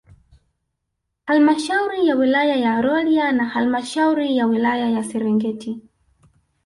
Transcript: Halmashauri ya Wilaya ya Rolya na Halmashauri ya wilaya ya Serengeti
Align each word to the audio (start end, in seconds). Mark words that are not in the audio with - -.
Halmashauri 1.25 2.07
ya 2.07 2.15
Wilaya 2.15 2.55
ya 2.55 2.81
Rolya 2.81 3.31
na 3.31 3.45
Halmashauri 3.45 4.37
ya 4.37 4.45
wilaya 4.47 4.89
ya 4.89 5.03
Serengeti 5.03 5.81